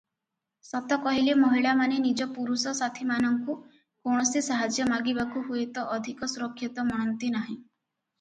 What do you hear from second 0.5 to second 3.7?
ସତ କହିଲେ ମହିଳାମାନେ ନିଜ ପୁରୁଷ ସାଥୀମାନଙ୍କୁ